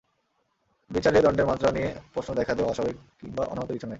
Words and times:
বিচারে 0.91 1.19
দণ্ডের 1.21 1.45
মাত্রা 1.45 1.69
নিয়ে 1.71 1.89
প্রশ্ন 2.13 2.29
দেখা 2.33 2.53
দেওয়া 2.53 2.69
অস্বাভাবিক 2.69 2.97
কিংবা 3.19 3.43
অনাহূত 3.43 3.69
কিছু 3.71 3.85
নয়। 3.85 3.89